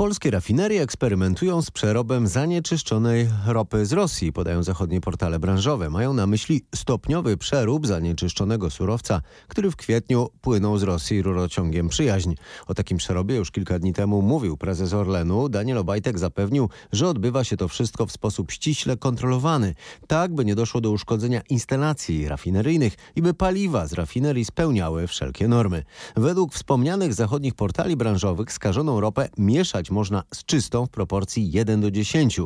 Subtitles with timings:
[0.00, 5.90] Polskie rafinerie eksperymentują z przerobem zanieczyszczonej ropy z Rosji, podają zachodnie portale branżowe.
[5.90, 12.34] Mają na myśli stopniowy przerób zanieczyszczonego surowca, który w kwietniu płynął z Rosji rurociągiem Przyjaźń.
[12.66, 15.48] O takim przerobie już kilka dni temu mówił prezes Orlenu.
[15.48, 19.74] Daniel Obajtek zapewnił, że odbywa się to wszystko w sposób ściśle kontrolowany,
[20.06, 25.48] tak by nie doszło do uszkodzenia instalacji rafineryjnych i by paliwa z rafinerii spełniały wszelkie
[25.48, 25.82] normy.
[26.16, 31.90] Według wspomnianych zachodnich portali branżowych skażoną ropę mieszać można z czystą w proporcji 1 do
[31.90, 32.40] 10.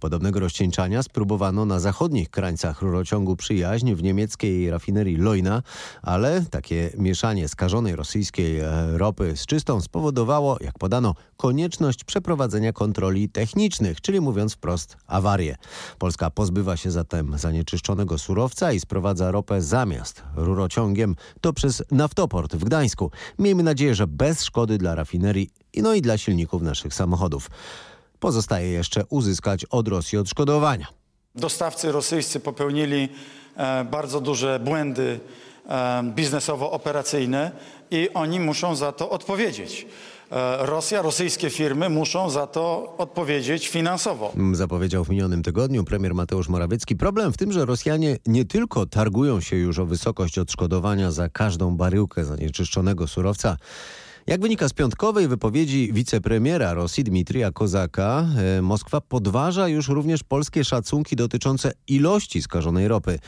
[0.00, 5.62] Podobnego rozcieńczania spróbowano na zachodnich krańcach rurociągu Przyjaźń w niemieckiej rafinerii Leuna,
[6.02, 13.28] ale takie mieszanie skażonej rosyjskiej e, ropy z czystą spowodowało, jak podano, konieczność przeprowadzenia kontroli
[13.28, 15.56] technicznych, czyli mówiąc wprost awarię.
[15.98, 22.64] Polska pozbywa się zatem zanieczyszczonego surowca i sprowadza ropę zamiast rurociągiem to przez naftoport w
[22.64, 23.10] Gdańsku.
[23.38, 25.50] Miejmy nadzieję, że bez szkody dla rafinerii
[25.80, 27.50] no i dla silników naszych samochodów.
[28.20, 30.86] Pozostaje jeszcze uzyskać od Rosji odszkodowania.
[31.34, 33.08] Dostawcy rosyjscy popełnili
[33.56, 35.20] e, bardzo duże błędy
[35.68, 37.50] e, biznesowo-operacyjne
[37.90, 39.86] i oni muszą za to odpowiedzieć.
[40.30, 44.32] E, Rosja, rosyjskie firmy muszą za to odpowiedzieć finansowo.
[44.52, 46.96] Zapowiedział w minionym tygodniu premier Mateusz Morawiecki.
[46.96, 51.76] Problem w tym, że Rosjanie nie tylko targują się już o wysokość odszkodowania za każdą
[51.76, 53.56] baryłkę zanieczyszczonego surowca,
[54.26, 58.26] jak wynika z piątkowej wypowiedzi wicepremiera Rosji Dmitrija Kozaka,
[58.58, 63.18] e, Moskwa podważa już również polskie szacunki dotyczące ilości skażonej ropy.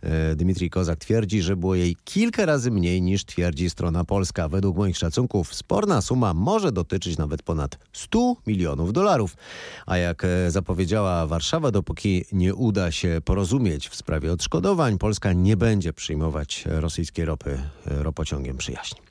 [0.00, 4.48] E, Dmitrij Kozak twierdzi, że było jej kilka razy mniej niż twierdzi strona polska.
[4.48, 9.36] Według moich szacunków sporna suma może dotyczyć nawet ponad 100 milionów dolarów.
[9.86, 15.56] A jak e, zapowiedziała Warszawa, dopóki nie uda się porozumieć w sprawie odszkodowań, Polska nie
[15.56, 19.08] będzie przyjmować rosyjskiej ropy ropociągiem przyjaźni.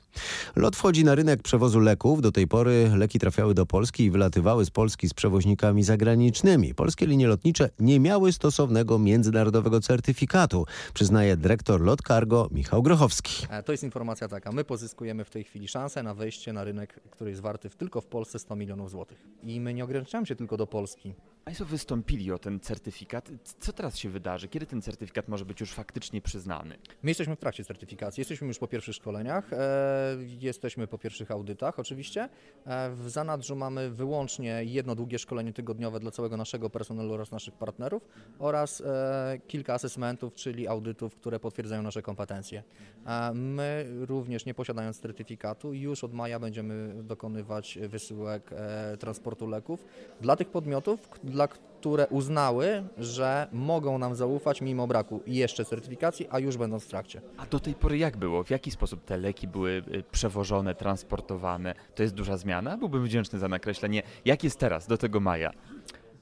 [0.56, 2.22] Lot wchodzi na rynek przewozu leków.
[2.22, 6.74] Do tej pory leki trafiały do Polski i wylatywały z Polski z przewoźnikami zagranicznymi.
[6.74, 13.46] Polskie linie lotnicze nie miały stosownego międzynarodowego certyfikatu, przyznaje dyrektor Lot Cargo Michał Grochowski.
[13.50, 14.52] E, To jest informacja taka.
[14.52, 18.06] My pozyskujemy w tej chwili szansę na wejście na rynek, który jest warty tylko w
[18.06, 19.18] Polsce 100 milionów złotych.
[19.42, 21.14] I my nie ograniczamy się tylko do Polski.
[21.48, 23.30] Państwo wystąpili o ten certyfikat.
[23.60, 24.48] Co teraz się wydarzy?
[24.48, 26.78] Kiedy ten certyfikat może być już faktycznie przyznany?
[27.02, 31.78] My jesteśmy w trakcie certyfikacji, jesteśmy już po pierwszych szkoleniach, e, jesteśmy po pierwszych audytach
[31.78, 32.28] oczywiście.
[32.66, 37.54] E, w zanadrzu mamy wyłącznie jedno długie szkolenie tygodniowe dla całego naszego personelu oraz naszych
[37.54, 42.62] partnerów oraz e, kilka asesmentów, czyli audytów, które potwierdzają nasze kompetencje.
[43.06, 49.84] E, my również nie posiadając certyfikatu już od maja będziemy dokonywać wysyłek e, transportu leków
[50.20, 56.38] dla tych podmiotów, dla które uznały, że mogą nam zaufać mimo braku jeszcze certyfikacji, a
[56.38, 57.20] już będą w trakcie.
[57.36, 58.44] A do tej pory jak było?
[58.44, 61.74] W jaki sposób te leki były y, przewożone, transportowane?
[61.94, 62.76] To jest duża zmiana?
[62.76, 64.02] Byłbym wdzięczny za nakreślenie.
[64.24, 65.50] Jak jest teraz, do tego maja?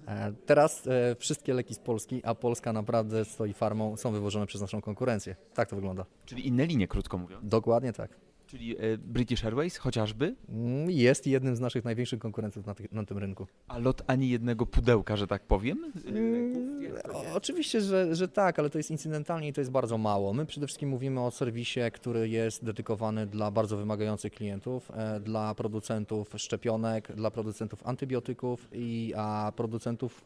[0.09, 4.60] E, Teraz e, wszystkie leki z Polski, a Polska naprawdę stoi farmą, są wywożone przez
[4.60, 5.37] naszą konkurencję.
[5.55, 6.05] Tak to wygląda.
[6.25, 7.49] Czyli inne linie, krótko mówiąc.
[7.49, 8.10] Dokładnie tak.
[8.46, 10.34] Czyli y, British Airways chociażby?
[10.48, 13.46] Mm, Jest jednym z naszych największych konkurentów na, tych- na tym rynku.
[13.68, 15.92] A lot ani jednego pudełka, że tak powiem?
[17.12, 20.32] O, Oczywiście, że, że tak, ale to jest incydentalnie i to jest bardzo mało.
[20.32, 25.54] My przede wszystkim mówimy o serwisie, który jest dedykowany dla bardzo wymagających klientów, e, dla
[25.54, 30.24] producentów szczepionek, dla producentów antybiotyków i a producentów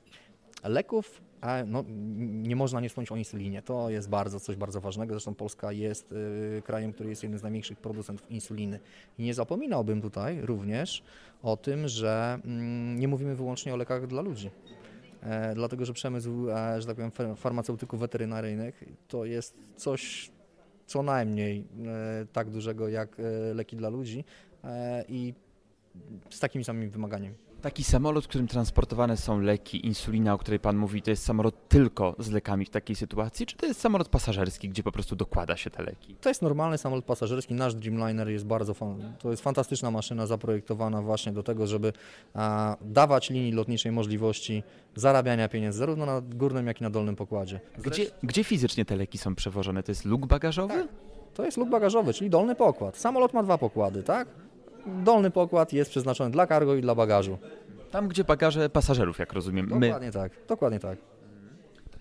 [0.64, 1.22] leków.
[1.66, 1.84] No,
[2.30, 3.62] nie można nie wspomnieć o insulinie.
[3.62, 5.14] To jest bardzo coś bardzo ważnego.
[5.14, 8.80] Zresztą Polska jest y, krajem, który jest jednym z największych producentów insuliny.
[9.18, 11.02] I nie zapominałbym tutaj również
[11.42, 14.50] o tym, że mm, nie mówimy wyłącznie o lekach dla ludzi.
[15.22, 20.30] E, dlatego, że przemysł, e, że tak powiem, far- farmaceutyków weterynaryjnych to jest coś
[20.86, 24.24] co najmniej e, tak dużego jak e, leki dla ludzi
[24.64, 25.34] e, i
[26.30, 27.34] z takimi samymi wymaganiami.
[27.62, 31.68] Taki samolot, w którym transportowane są leki, insulina, o której Pan mówi, to jest samolot
[31.68, 35.56] tylko z lekami w takiej sytuacji, czy to jest samolot pasażerski, gdzie po prostu dokłada
[35.56, 36.14] się te leki?
[36.20, 37.54] To jest normalny samolot pasażerski.
[37.54, 39.12] Nasz Dreamliner jest bardzo fan.
[39.18, 41.92] To jest fantastyczna maszyna zaprojektowana właśnie do tego, żeby
[42.34, 44.62] a, dawać linii lotniczej możliwości
[44.94, 47.60] zarabiania pieniędzy zarówno na górnym, jak i na dolnym pokładzie.
[47.78, 49.82] Gdzie, gdzie fizycznie te leki są przewożone?
[49.82, 50.88] To jest luk bagażowy?
[51.34, 52.96] To jest luk bagażowy, czyli dolny pokład.
[52.96, 54.28] Samolot ma dwa pokłady, tak?
[54.86, 57.38] Dolny pokład jest przeznaczony dla cargo i dla bagażu.
[57.90, 59.66] Tam, gdzie bagaże pasażerów, jak rozumiem.
[59.66, 60.98] My, Dokładnie tak, dokładnie tak.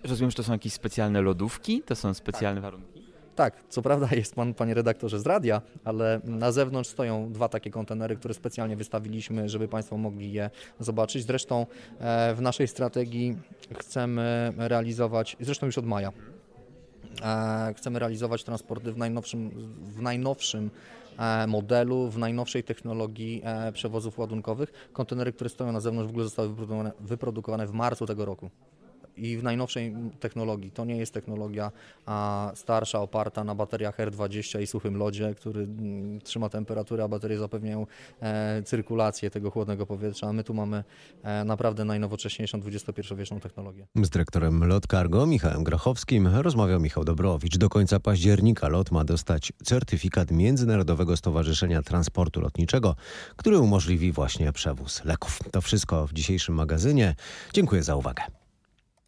[0.04, 3.00] rozumiem, że to są jakieś specjalne lodówki, to są specjalne warunki.
[3.36, 7.70] Tak, co prawda jest pan, panie redaktorze, z radia, ale na zewnątrz stoją dwa takie
[7.70, 10.50] kontenery, które specjalnie wystawiliśmy, żeby państwo mogli je
[10.80, 11.26] zobaczyć.
[11.26, 11.66] Zresztą
[12.00, 13.36] e, w naszej strategii
[13.78, 16.12] chcemy realizować, zresztą już od maja,
[17.76, 19.50] chcemy realizować transporty w najnowszym,
[19.82, 20.70] w najnowszym
[21.18, 24.90] e, modelu, w najnowszej technologii e, przewozów ładunkowych.
[24.92, 26.50] Kontenery, które stoją na zewnątrz w ogóle zostały
[27.00, 28.50] wyprodukowane w marcu tego roku
[29.16, 30.70] i w najnowszej technologii.
[30.70, 31.72] To nie jest technologia
[32.54, 37.86] starsza, oparta na bateriach R20 i suchym lodzie, który mm, trzyma temperaturę, a baterie zapewniają
[38.22, 40.26] e, cyrkulację tego chłodnego powietrza.
[40.26, 40.84] A my tu mamy
[41.22, 43.86] e, naprawdę najnowocześniejszą XXI-wieczną technologię.
[44.02, 47.58] Z dyrektorem LOT Cargo Michałem Grachowskim rozmawiał Michał Dobrowicz.
[47.58, 52.96] Do końca października LOT ma dostać certyfikat Międzynarodowego Stowarzyszenia Transportu Lotniczego,
[53.36, 55.38] który umożliwi właśnie przewóz leków.
[55.52, 57.14] To wszystko w dzisiejszym magazynie.
[57.52, 58.39] Dziękuję za uwagę.